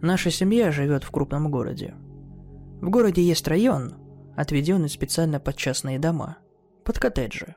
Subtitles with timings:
[0.00, 1.94] Наша семья живет в крупном городе.
[2.80, 3.94] В городе есть район,
[4.36, 6.38] отведенный специально под частные дома,
[6.84, 7.56] под коттеджи.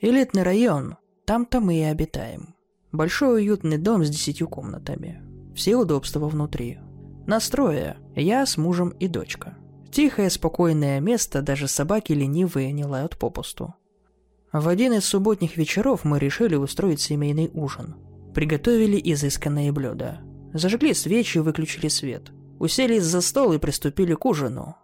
[0.00, 2.54] Элитный район, там-то мы и обитаем.
[2.90, 5.22] Большой уютный дом с десятью комнатами.
[5.54, 6.78] Все удобства внутри.
[7.26, 9.56] Настроя, я с мужем и дочка.
[9.90, 13.74] Тихое, спокойное место, даже собаки ленивые не лают попусту.
[14.52, 17.96] В один из субботних вечеров мы решили устроить семейный ужин.
[18.34, 20.20] Приготовили изысканные блюда.
[20.52, 22.32] Зажгли свечи и выключили свет.
[22.58, 24.76] Уселись за стол и приступили к ужину.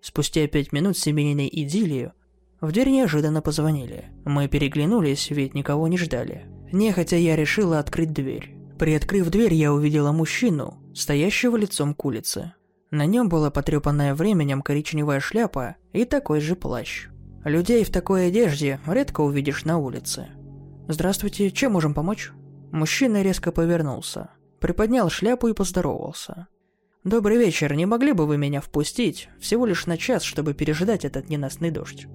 [0.00, 2.12] Спустя пять минут семейной идиллии
[2.60, 4.06] в дверь неожиданно позвонили.
[4.24, 6.46] Мы переглянулись, ведь никого не ждали.
[6.72, 8.56] Нехотя я решила открыть дверь.
[8.78, 12.54] Приоткрыв дверь, я увидела мужчину, стоящего лицом к улице.
[12.90, 17.08] На нем была потрепанная временем коричневая шляпа и такой же плащ.
[17.44, 20.28] Людей в такой одежде редко увидишь на улице.
[20.88, 22.32] «Здравствуйте, чем можем помочь?»
[22.70, 24.30] Мужчина резко повернулся,
[24.62, 26.46] приподнял шляпу и поздоровался.
[27.02, 29.28] «Добрый вечер, не могли бы вы меня впустить?
[29.40, 32.06] Всего лишь на час, чтобы пережидать этот ненастный дождь».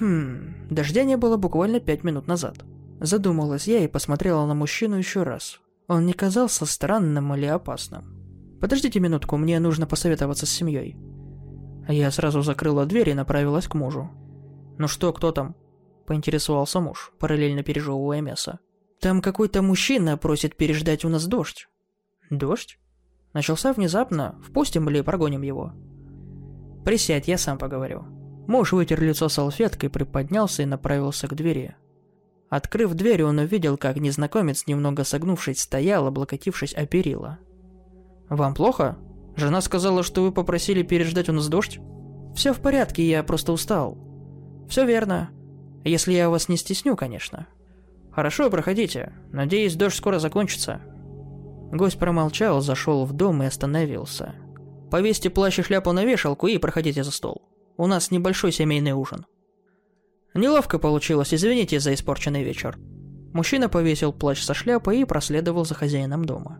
[0.00, 2.64] Хм, дождя не было буквально пять минут назад.
[3.00, 5.60] Задумалась я и посмотрела на мужчину еще раз.
[5.88, 8.58] Он не казался странным или опасным.
[8.62, 10.96] «Подождите минутку, мне нужно посоветоваться с семьей».
[11.86, 14.10] Я сразу закрыла дверь и направилась к мужу.
[14.78, 15.54] «Ну что, кто там?»–
[16.06, 18.58] поинтересовался муж, параллельно пережевывая мясо.
[19.00, 21.68] «Там какой-то мужчина просит переждать у нас дождь».
[22.30, 22.78] «Дождь?»
[23.32, 25.72] Начался внезапно, впустим или прогоним его?
[26.84, 28.04] «Присядь, я сам поговорю».
[28.46, 31.76] Муж вытер лицо салфеткой, приподнялся и направился к двери.
[32.48, 37.38] Открыв дверь, он увидел, как незнакомец, немного согнувшись, стоял, облокотившись о перила.
[38.30, 38.96] «Вам плохо?
[39.36, 41.78] Жена сказала, что вы попросили переждать у нас дождь?»
[42.34, 43.98] «Все в порядке, я просто устал».
[44.68, 45.30] «Все верно.
[45.84, 47.46] Если я вас не стесню, конечно».
[48.18, 49.12] «Хорошо, проходите.
[49.30, 50.80] Надеюсь, дождь скоро закончится».
[51.70, 54.34] Гость промолчал, зашел в дом и остановился.
[54.90, 57.48] «Повесьте плащ и шляпу на вешалку и проходите за стол.
[57.76, 59.24] У нас небольшой семейный ужин».
[60.34, 62.76] Неловко получилось, извините за испорченный вечер.
[63.32, 66.58] Мужчина повесил плащ со шляпой и проследовал за хозяином дома.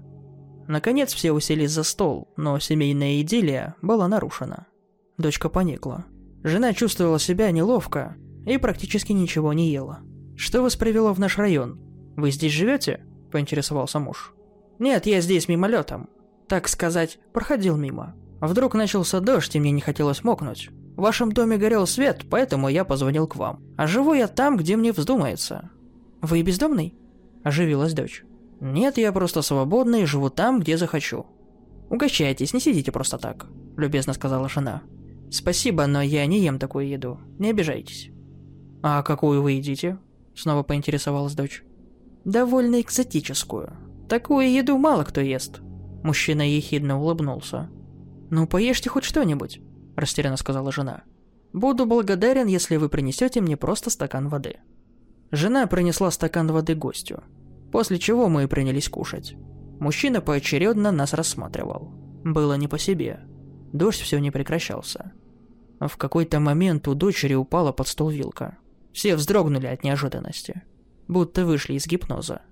[0.69, 4.69] Наконец все уселись за стол, но семейная идиллия была нарушена.
[5.17, 6.05] Дочка поникла.
[6.45, 8.15] Жена чувствовала себя неловко
[8.47, 10.03] и практически ничего не ела.
[10.39, 11.81] «Что вас привело в наш район?
[12.15, 14.33] Вы здесь живете?»– поинтересовался муж.
[14.79, 16.09] «Нет, я здесь мимолетом.
[16.47, 18.15] Так сказать, проходил мимо.
[18.41, 20.71] Вдруг начался дождь, и мне не хотелось мокнуть.
[20.97, 23.61] В вашем доме горел свет, поэтому я позвонил к вам.
[23.77, 25.71] А живу я там, где мне вздумается».
[26.23, 26.95] «Вы бездомный?»–
[27.43, 28.23] оживилась дочь.
[28.61, 31.27] «Нет, я просто свободный и живу там, где захочу».
[31.91, 34.83] «Угощайтесь, не сидите просто так»,– любезно сказала жена.
[35.33, 37.19] «Спасибо, но я не ем такую еду.
[37.41, 38.11] Не обижайтесь».
[38.85, 39.99] «А какую вы едите?»–
[40.39, 41.63] снова поинтересовалась дочь.
[42.25, 43.77] «Довольно экзотическую.
[44.09, 45.61] Такую еду мало кто ест».
[46.03, 47.69] Мужчина ехидно улыбнулся.
[48.31, 49.61] «Ну, поешьте хоть что-нибудь
[49.99, 51.03] растерянно сказала жена.
[51.53, 54.57] Буду благодарен, если вы принесете мне просто стакан воды.
[55.31, 57.23] Жена принесла стакан воды гостю,
[57.73, 59.35] после чего мы принялись кушать.
[59.79, 61.93] Мужчина поочередно нас рассматривал.
[62.25, 63.21] Было не по себе.
[63.73, 65.13] Дождь все не прекращался.
[65.81, 68.59] В какой-то момент у дочери упала под стол вилка.
[68.93, 70.63] Все вздрогнули от неожиданности,
[71.07, 72.43] будто вышли из гипноза.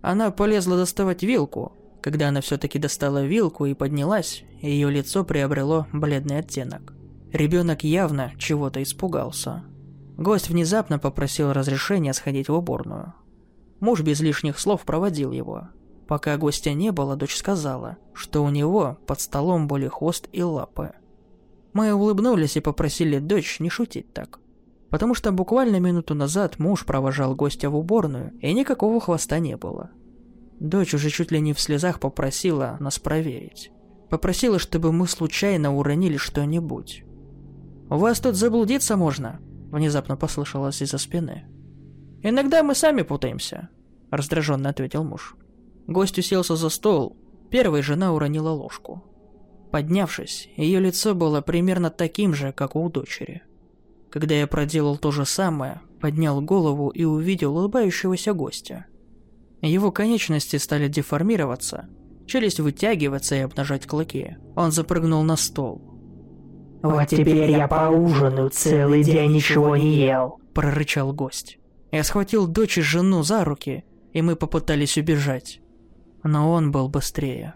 [0.00, 6.38] Она полезла доставать вилку, когда она все-таки достала вилку и поднялась, ее лицо приобрело бледный
[6.38, 6.94] оттенок.
[7.32, 9.64] Ребенок явно чего-то испугался.
[10.16, 13.14] Гость внезапно попросил разрешения сходить в уборную.
[13.80, 15.68] Муж без лишних слов проводил его.
[16.06, 20.92] Пока гостя не было, дочь сказала, что у него под столом были хвост и лапы.
[21.74, 24.40] Мы улыбнулись и попросили дочь не шутить так.
[24.90, 29.90] Потому что буквально минуту назад муж провожал гостя в уборную, и никакого хвоста не было.
[30.60, 33.70] Дочь уже чуть ли не в слезах попросила нас проверить.
[34.08, 37.04] Попросила, чтобы мы случайно уронили что-нибудь.
[37.90, 39.40] «У вас тут заблудиться можно?»
[39.70, 41.44] Внезапно послышалось из-за спины.
[42.22, 43.68] «Иногда мы сами путаемся»,–
[44.10, 45.36] раздраженно ответил муж.
[45.86, 47.16] Гость уселся за стол.
[47.50, 49.04] Первая жена уронила ложку.
[49.70, 53.42] Поднявшись, ее лицо было примерно таким же, как у дочери.
[54.10, 58.86] Когда я проделал то же самое, поднял голову и увидел улыбающегося гостя–
[59.66, 61.88] его конечности стали деформироваться,
[62.26, 64.36] челюсть вытягиваться и обнажать клыки.
[64.54, 65.82] Он запрыгнул на стол.
[66.82, 71.58] «Вот теперь я поужинаю, целый день ничего не ел»,– прорычал гость.
[71.90, 75.60] Я схватил дочь и жену за руки, и мы попытались убежать.
[76.22, 77.54] Но он был быстрее.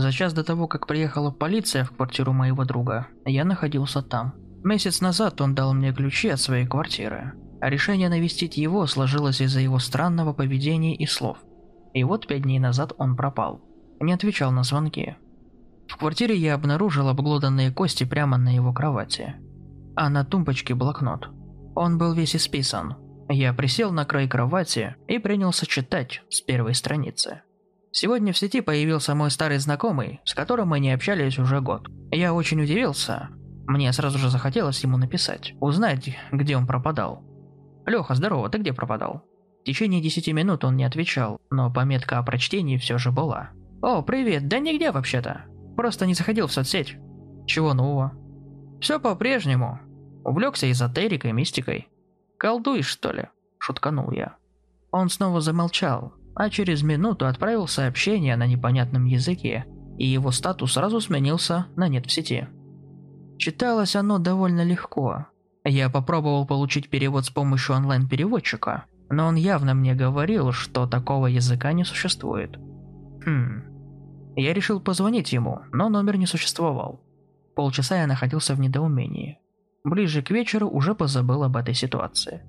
[0.00, 4.32] За час до того, как приехала полиция в квартиру моего друга, я находился там.
[4.64, 9.60] Месяц назад он дал мне ключи от своей квартиры, а решение навестить его сложилось из-за
[9.60, 11.36] его странного поведения и слов.
[11.92, 13.60] И вот пять дней назад он пропал.
[14.00, 15.16] Не отвечал на звонки.
[15.86, 19.34] В квартире я обнаружил обглоданные кости прямо на его кровати.
[19.96, 21.28] А на тумбочке блокнот.
[21.74, 22.96] Он был весь исписан.
[23.28, 27.42] Я присел на край кровати и принялся читать с первой страницы.
[27.92, 31.88] Сегодня в сети появился мой старый знакомый, с которым мы не общались уже год.
[32.12, 33.30] Я очень удивился.
[33.66, 37.24] Мне сразу же захотелось ему написать, узнать, где он пропадал.
[37.86, 39.24] «Леха, здорово, ты где пропадал?»
[39.62, 43.50] В течение десяти минут он не отвечал, но пометка о прочтении все же была.
[43.82, 45.46] «О, привет, да нигде вообще-то.
[45.76, 46.96] Просто не заходил в соцсеть».
[47.46, 48.12] «Чего нового?»
[48.80, 49.80] «Все по-прежнему.
[50.24, 51.88] Увлекся эзотерикой, мистикой.
[52.38, 53.28] Колдуешь, что ли?»–
[53.58, 54.36] шутканул я.
[54.90, 59.66] Он снова замолчал, а через минуту отправил сообщение на непонятном языке,
[59.98, 62.48] и его статус сразу сменился на «нет в сети».
[63.36, 65.26] Читалось оно довольно легко.
[65.64, 71.74] Я попробовал получить перевод с помощью онлайн-переводчика, но он явно мне говорил, что такого языка
[71.74, 72.58] не существует.
[73.26, 73.62] Хм.
[74.34, 77.02] Я решил позвонить ему, но номер не существовал.
[77.54, 79.40] Полчаса я находился в недоумении.
[79.84, 82.40] Ближе к вечеру уже позабыл об этой ситуации.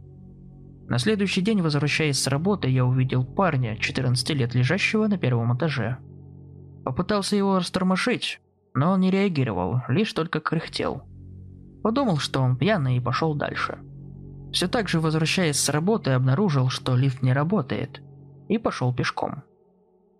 [0.91, 5.99] На следующий день, возвращаясь с работы, я увидел парня, 14 лет лежащего на первом этаже.
[6.83, 8.41] Попытался его растормошить,
[8.73, 11.03] но он не реагировал, лишь только кряхтел.
[11.81, 13.79] Подумал, что он пьяный и пошел дальше.
[14.51, 18.01] Все так же возвращаясь с работы, обнаружил, что лифт не работает,
[18.49, 19.43] и пошел пешком.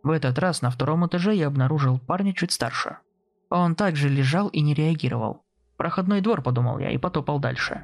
[0.04, 3.00] В этот раз на втором этаже я обнаружил парня чуть старше.
[3.50, 5.44] Он также лежал и не реагировал.
[5.76, 7.84] Проходной двор, подумал я, и потопал дальше.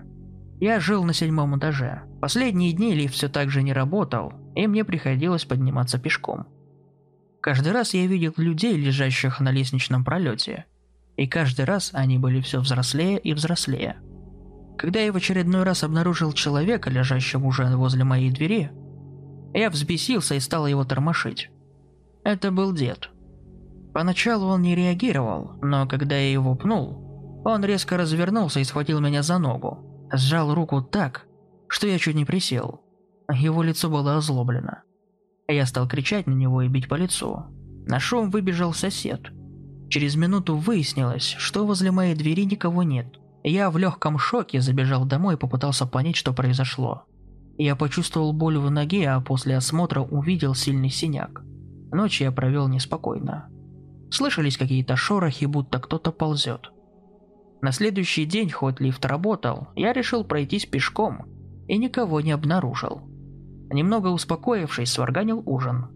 [0.59, 2.01] Я жил на седьмом этаже.
[2.19, 6.47] Последние дни лифт все так же не работал, и мне приходилось подниматься пешком.
[7.41, 10.65] Каждый раз я видел людей, лежащих на лестничном пролете,
[11.15, 13.97] и каждый раз они были все взрослее и взрослее.
[14.79, 18.71] Когда я в очередной раз обнаружил человека, лежащего уже возле моей двери,
[19.53, 21.51] я взбесился и стал его тормошить.
[22.23, 23.11] Это был дед.
[23.93, 29.21] Поначалу он не реагировал, но когда я его пнул, он резко развернулся и схватил меня
[29.21, 31.25] за ногу сжал руку так,
[31.67, 32.81] что я чуть не присел.
[33.31, 34.79] Его лицо было озлоблено.
[35.47, 37.45] Я стал кричать на него и бить по лицу.
[37.85, 39.31] На шум выбежал сосед.
[39.89, 43.19] Через минуту выяснилось, что возле моей двери никого нет.
[43.43, 47.03] Я в легком шоке забежал домой и попытался понять, что произошло.
[47.57, 51.41] Я почувствовал боль в ноге, а после осмотра увидел сильный синяк.
[51.91, 53.49] Ночь я провел неспокойно.
[54.11, 56.71] Слышались какие-то шорохи, будто кто-то ползет.
[57.61, 61.25] На следующий день, хоть лифт работал, я решил пройтись пешком
[61.67, 63.01] и никого не обнаружил.
[63.69, 65.87] Немного успокоившись, сварганил ужин.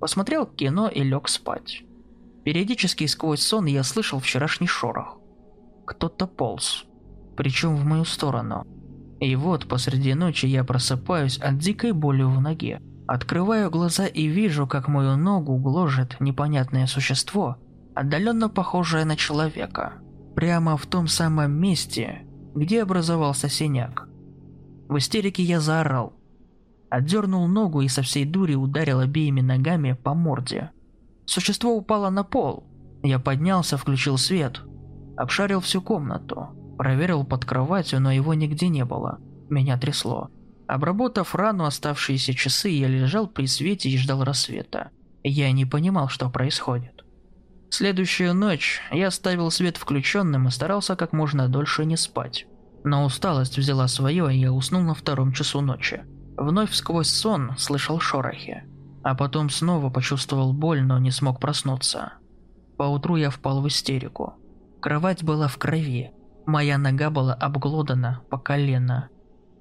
[0.00, 1.84] Посмотрел кино и лег спать.
[2.44, 5.18] Периодически сквозь сон я слышал вчерашний шорох.
[5.86, 6.84] Кто-то полз,
[7.36, 8.66] причем в мою сторону.
[9.20, 12.82] И вот посреди ночи я просыпаюсь от дикой боли в ноге.
[13.06, 17.56] Открываю глаза и вижу, как мою ногу гложет непонятное существо,
[17.94, 20.03] отдаленно похожее на человека
[20.34, 22.22] прямо в том самом месте,
[22.54, 24.08] где образовался синяк.
[24.88, 26.12] В истерике я заорал,
[26.90, 30.70] отдернул ногу и со всей дури ударил обеими ногами по морде.
[31.26, 32.64] Существо упало на пол.
[33.02, 34.62] Я поднялся, включил свет,
[35.16, 39.18] обшарил всю комнату, проверил под кроватью, но его нигде не было.
[39.48, 40.30] Меня трясло.
[40.66, 44.90] Обработав рану оставшиеся часы, я лежал при свете и ждал рассвета.
[45.22, 46.93] Я не понимал, что происходит.
[47.70, 52.46] Следующую ночь я оставил свет включенным и старался как можно дольше не спать.
[52.84, 56.04] Но усталость взяла свое, и я уснул на втором часу ночи.
[56.36, 58.64] Вновь сквозь сон слышал шорохи.
[59.02, 62.14] А потом снова почувствовал боль, но не смог проснуться.
[62.76, 64.34] Поутру я впал в истерику.
[64.80, 66.12] Кровать была в крови.
[66.46, 69.08] Моя нога была обглодана по колено.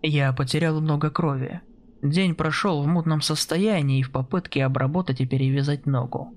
[0.01, 1.61] Я потерял много крови.
[2.01, 6.33] День прошел в мутном состоянии и в попытке обработать и перевязать ногу.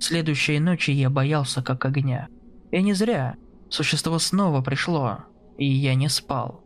[0.00, 2.28] Следующей ночи я боялся как огня.
[2.70, 3.36] И не зря.
[3.68, 5.18] Существо снова пришло,
[5.58, 6.64] и я не спал.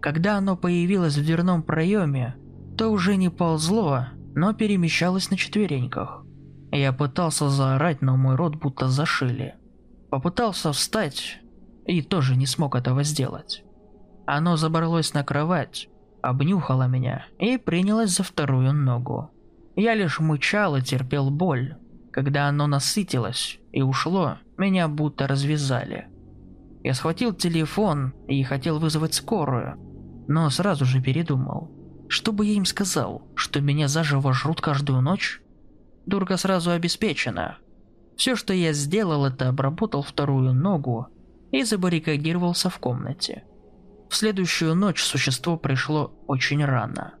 [0.00, 2.36] Когда оно появилось в дверном проеме,
[2.78, 6.24] то уже не ползло, но перемещалось на четвереньках.
[6.70, 9.56] Я пытался заорать, но мой рот будто зашили.
[10.08, 11.40] Попытался встать
[11.86, 13.64] и тоже не смог этого сделать.
[14.26, 15.88] Оно забралось на кровать,
[16.22, 19.30] обнюхало меня и принялось за вторую ногу.
[19.74, 21.76] Я лишь мычал и терпел боль,
[22.10, 26.08] когда оно насытилось и ушло, меня будто развязали.
[26.82, 29.76] Я схватил телефон и хотел вызвать скорую,
[30.28, 31.70] но сразу же передумал.
[32.08, 35.40] Что бы я им сказал, что меня заживо жрут каждую ночь?
[36.06, 37.58] Дурка сразу обеспечена.
[38.16, 41.06] Все, что я сделал, это обработал вторую ногу
[41.52, 43.44] и забаррикадировался в комнате.
[44.08, 47.14] В следующую ночь существо пришло очень рано.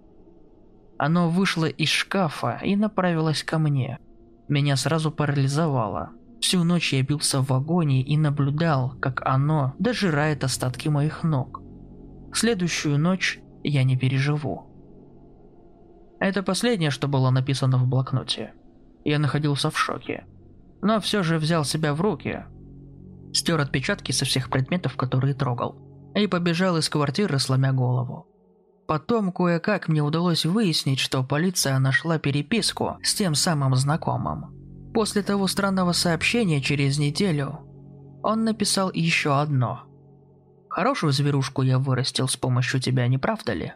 [0.98, 3.98] Оно вышло из шкафа и направилось ко мне.
[4.50, 6.10] Меня сразу парализовало.
[6.40, 11.62] Всю ночь я бился в вагоне и наблюдал, как оно дожирает остатки моих ног.
[12.34, 14.66] Следующую ночь я не переживу.
[16.18, 18.52] Это последнее, что было написано в блокноте.
[19.04, 20.26] Я находился в шоке.
[20.82, 22.44] Но все же взял себя в руки.
[23.32, 25.76] Стер отпечатки со всех предметов, которые трогал.
[26.16, 28.26] И побежал из квартиры, сломя голову.
[28.90, 34.92] Потом кое-как мне удалось выяснить, что полиция нашла переписку с тем самым знакомым.
[34.92, 37.60] После того странного сообщения через неделю
[38.24, 39.84] он написал еще одно.
[40.68, 43.74] «Хорошую зверушку я вырастил с помощью тебя, не правда ли?»